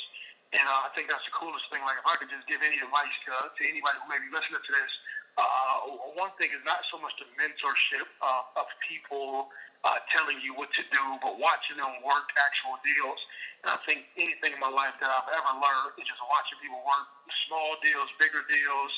[0.53, 1.81] And uh, I think that's the coolest thing.
[1.81, 4.61] Like if I could just give any advice to, to anybody who may be listening
[4.61, 4.91] to this,
[5.35, 5.75] uh,
[6.15, 9.51] one thing is not so much the mentorship uh, of people
[9.83, 13.19] uh, telling you what to do, but watching them work actual deals.
[13.63, 16.79] And I think anything in my life that I've ever learned is just watching people
[16.87, 17.07] work
[17.45, 18.93] small deals, bigger deals.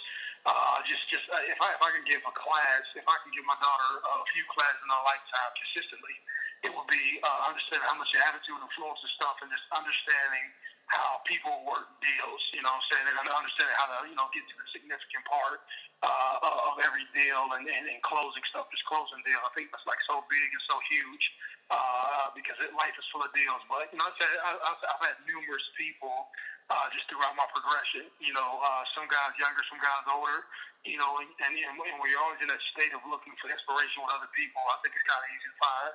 [0.47, 3.35] Uh, just, just uh, if I if I can give a class, if I can
[3.35, 6.15] give my daughter a few classes in a lifetime consistently,
[6.63, 10.47] it would be uh, understanding how much attitude influences stuff, and just understanding
[10.87, 12.41] how people work deals.
[12.55, 15.23] You know, what I'm saying and understanding how to you know get to the significant
[15.27, 15.59] part
[16.05, 19.41] uh, of every deal and, and, and closing stuff, just closing deal.
[19.41, 21.25] I think that's like so big and so huge
[21.73, 23.61] uh, because it, life is full of deals.
[23.65, 26.29] But you know, I've, I've, I've had numerous people
[26.69, 28.05] uh, just throughout my progression.
[28.21, 30.45] You know, uh, some guys younger, some guys older.
[30.85, 33.99] You know, and, and, and when you're always in that state of looking for inspiration
[34.05, 35.93] with other people, I think it's kind of easy to find.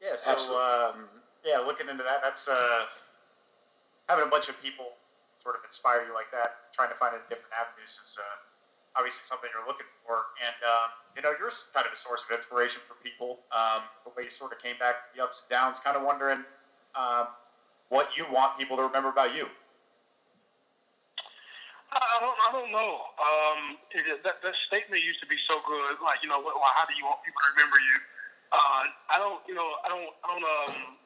[0.00, 0.16] Yeah.
[0.16, 0.96] So um,
[1.44, 2.88] yeah, looking into that, that's uh,
[4.08, 4.93] having a bunch of people
[5.44, 9.52] sort of inspire you like that, trying to find different avenues is uh, obviously something
[9.52, 10.32] you're looking for.
[10.40, 13.44] And, um, you know, you're kind of a source of inspiration for people.
[13.52, 16.40] Um, the way you sort of came back the ups and downs, kind of wondering
[16.96, 17.28] um,
[17.92, 19.46] what you want people to remember about you.
[21.94, 22.92] I don't, I don't know.
[23.22, 23.60] Um,
[24.26, 25.94] that, that statement used to be so good.
[26.02, 27.96] Like, you know, well, how do you want people to remember you?
[28.50, 28.82] Uh,
[29.14, 30.98] I don't, you know, I don't, I don't, um,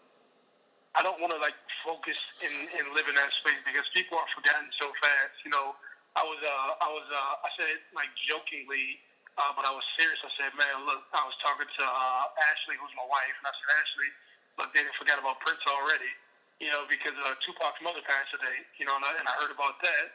[0.98, 1.54] I don't want to like
[1.86, 2.18] focus
[2.98, 5.38] live in that space because people are forgotten so fast.
[5.46, 5.78] You know,
[6.18, 8.98] I was, uh, I was, uh, I said it like jokingly,
[9.38, 10.18] uh, but I was serious.
[10.26, 13.54] I said, man, look, I was talking to uh, Ashley, who's my wife, and I
[13.54, 14.10] said, Ashley,
[14.58, 16.10] look, they didn't forget about Prince already.
[16.58, 18.66] You know, because uh, Tupac's mother passed today.
[18.82, 20.06] You know, and I, and I heard about that.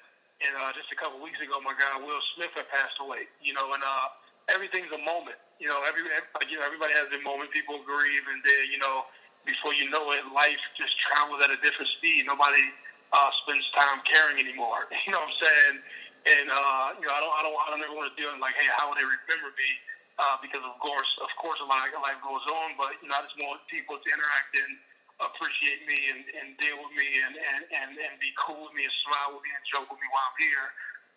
[0.43, 3.31] And uh, just a couple weeks ago, my guy Will Smith had passed away.
[3.39, 4.07] You know, and uh,
[4.51, 5.39] everything's a moment.
[5.63, 7.55] You know, every, every you know everybody has their moment.
[7.55, 9.07] People grieve, and then you know
[9.45, 12.25] before you know it, life just travels at a different speed.
[12.27, 12.63] Nobody
[13.11, 14.87] uh, spends time caring anymore.
[15.05, 15.77] You know what I'm saying?
[16.23, 18.39] And uh, you know, I don't, I don't, I don't ever want to do it
[18.39, 19.69] like, hey, how would they remember me?
[20.15, 22.79] Uh, because of course, of course, a lot of life goes on.
[22.79, 24.71] But you know, I just want people to interact and
[25.19, 28.87] appreciate me and, and deal with me and, and, and, and be cool with me
[28.87, 30.67] and smile with me and joke with me while I'm here.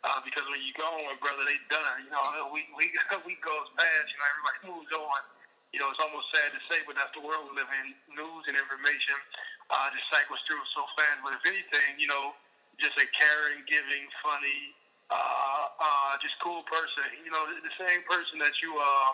[0.07, 1.99] Uh, because when you go on, brother, they done.
[2.03, 2.91] You know, we we
[3.31, 4.07] we goes past.
[4.11, 5.23] You know, everybody moves on
[5.77, 7.93] you know, it's almost sad to say, but that's the world we live in.
[8.17, 9.13] News and information
[9.69, 11.21] uh, just cycles through so fast.
[11.21, 12.33] But if anything, you know,
[12.81, 14.73] just a caring, giving, funny,
[15.13, 17.21] uh, uh, just cool person.
[17.21, 19.11] You know, the, same person that you, uh,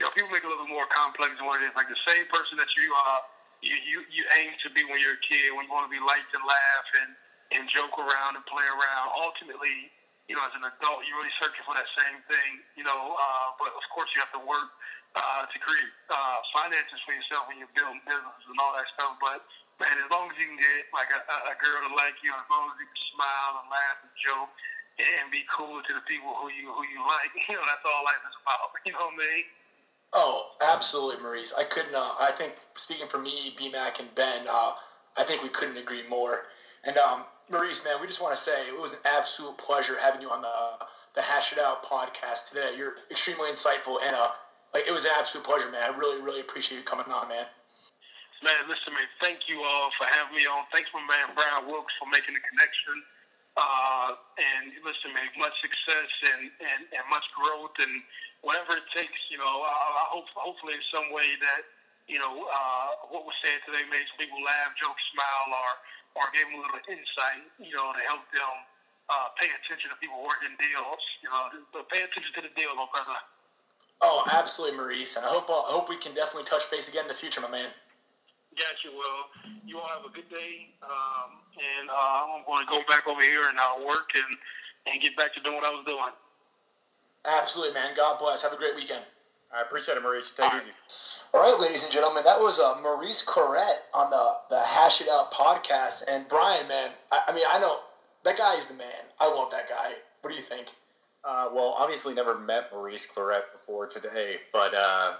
[0.00, 1.76] you know, people make it a little bit more complex than what it is.
[1.76, 3.20] Like the same person that you, uh,
[3.60, 6.00] you, you, you aim to be when you're a kid, when you want to be
[6.00, 7.10] light and laugh and,
[7.52, 9.12] and joke around and play around.
[9.12, 9.92] Ultimately,
[10.24, 13.48] you know, as an adult, you're really searching for that same thing, you know, uh,
[13.60, 14.72] but of course you have to work
[15.16, 19.16] uh, to create uh, finances for yourself when you're building businesses and all that stuff.
[19.22, 19.44] But
[19.80, 21.20] man, as long as you can get like a,
[21.52, 24.50] a girl to like you, as long as you can smile and laugh and joke
[24.98, 28.02] and be cool to the people who you who you like, you know, that's all
[28.04, 28.74] life is about.
[28.86, 29.44] You know what I mean?
[30.14, 31.52] Oh, absolutely, Maurice.
[31.52, 31.94] I couldn't.
[31.94, 34.72] Uh, I think speaking for me, BMAC, and Ben, uh,
[35.18, 36.48] I think we couldn't agree more.
[36.84, 40.22] And um, Maurice, man, we just want to say it was an absolute pleasure having
[40.22, 42.74] you on the the Hash It Out podcast today.
[42.78, 44.28] You're extremely insightful and uh,
[44.74, 45.80] like it was an absolute pleasure, man.
[45.80, 47.46] I really, really appreciate you coming on, man.
[48.44, 49.08] Man, listen, man.
[49.18, 50.62] Thank you all for having me on.
[50.70, 53.02] Thanks, my man Brian Wilkes, for making the connection.
[53.58, 57.90] Uh, and listen, man, much success and, and, and much growth and
[58.46, 59.18] whatever it takes.
[59.34, 61.66] You know, I, I hope hopefully in some way that
[62.06, 65.70] you know uh, what was said today made some people laugh, joke, smile, or
[66.22, 67.42] or gave them a little insight.
[67.58, 68.54] You know, to help them
[69.10, 71.02] uh, pay attention to people working deals.
[71.26, 73.18] You know, but pay attention to the deal, my brother.
[74.00, 75.16] Oh, absolutely, Maurice.
[75.16, 77.40] And I hope uh, I hope we can definitely touch base again in the future,
[77.40, 77.70] my man.
[78.56, 79.50] Yes, you will.
[79.66, 80.70] You all have a good day.
[80.82, 84.36] Um, and uh, I'm going to go back over here and uh, work and,
[84.90, 86.12] and get back to doing what I was doing.
[87.24, 87.94] Absolutely, man.
[87.96, 88.42] God bless.
[88.42, 89.04] Have a great weekend.
[89.54, 90.32] I appreciate it, Maurice.
[90.36, 90.72] Take it easy.
[91.34, 95.08] All right, ladies and gentlemen, that was uh, Maurice Clarett on the, the Hash It
[95.10, 96.02] Out podcast.
[96.08, 97.80] And Brian, man, I, I mean, I know
[98.24, 99.06] that guy is the man.
[99.20, 99.92] I love that guy.
[100.22, 100.68] What do you think?
[101.28, 105.12] Uh, well, obviously never met Maurice Clarett before today, but uh,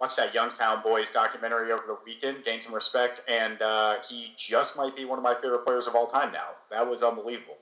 [0.00, 4.78] watched that Youngstown Boys documentary over the weekend, gained some respect, and uh, he just
[4.78, 6.52] might be one of my favorite players of all time now.
[6.70, 7.58] That was unbelievable.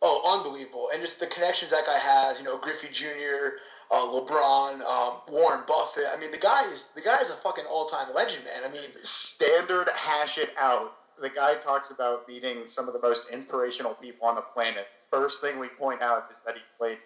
[0.00, 0.88] Oh, unbelievable!
[0.94, 2.38] And just the connections that guy has.
[2.38, 3.58] You know, Griffey Jr.,
[3.90, 6.04] uh, LeBron, um, Warren Buffett.
[6.16, 8.62] I mean, the guy is the guy is a fucking all time legend, man.
[8.64, 10.94] I mean, standard hash it out.
[11.20, 15.40] The guy talks about meeting some of the most inspirational people on the planet first
[15.40, 16.98] thing we point out is that he played.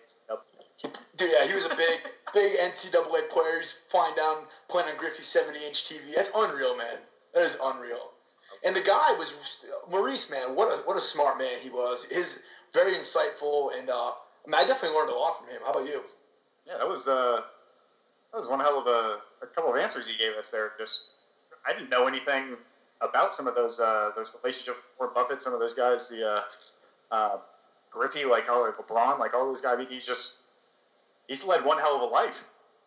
[1.17, 2.01] Dude, yeah, he was a big,
[2.35, 3.59] big NCAA player.
[3.61, 6.15] He's flying down, playing on Griffey's 70-inch TV.
[6.15, 6.99] That's unreal, man.
[7.35, 8.13] That is unreal.
[8.65, 9.33] And the guy was
[9.91, 10.55] Maurice, man.
[10.55, 12.05] What a what a smart man he was.
[12.11, 12.41] His
[12.73, 14.15] very insightful, and uh, I,
[14.47, 15.61] mean, I definitely learned a lot from him.
[15.65, 16.03] How about you?
[16.67, 17.43] Yeah, that was uh,
[18.33, 20.73] that was one hell of a, a couple of answers he gave us there.
[20.79, 21.11] Just
[21.67, 22.57] I didn't know anything
[23.01, 26.29] about some of those uh, those relationships with Warren Buffett, some of those guys, the
[26.29, 26.41] uh,
[27.11, 27.39] uh,
[27.91, 29.75] Griffey, like all LeBron, like all those guys.
[29.75, 30.35] I mean, he's just
[31.29, 32.45] he's led one hell of a life.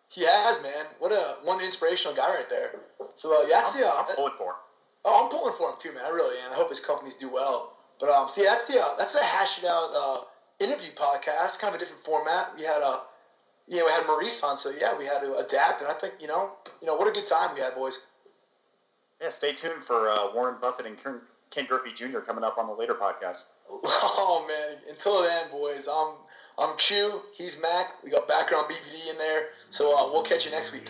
[0.09, 0.85] He has, man.
[0.99, 2.79] What a one inspirational guy right there.
[3.15, 3.87] So uh, yeah, that's I'm, the.
[3.87, 4.59] Uh, I'm pulling for him.
[5.05, 6.03] Oh, I'm pulling for him too, man.
[6.05, 6.51] I really am.
[6.51, 7.73] I hope his companies do well.
[7.99, 11.59] But um, see, that's the uh, that's the hash it out uh, interview podcast.
[11.59, 12.53] Kind of a different format.
[12.57, 12.99] We had a, uh,
[13.67, 16.15] you know, we had Maurice on, so yeah, we had to adapt, and I think
[16.19, 17.99] you know, you know, what a good time we had, boys.
[19.21, 20.97] Yeah, stay tuned for uh, Warren Buffett and
[21.51, 22.19] Ken Griffey Jr.
[22.19, 23.43] coming up on the later podcast.
[23.71, 24.77] Oh man!
[24.89, 26.13] Until then, boys, I'm
[26.57, 27.21] I'm Chu.
[27.33, 28.03] He's Mac.
[28.03, 29.49] We got background BVD in there.
[29.69, 30.89] So uh, we'll catch you next week.